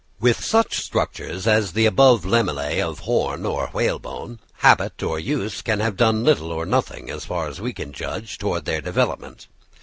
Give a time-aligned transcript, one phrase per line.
[0.19, 5.79] With such structures as the above lamellæ of horn or whalebone, habit or use can
[5.79, 9.45] have done little or nothing, as far as we can judge, towards their development.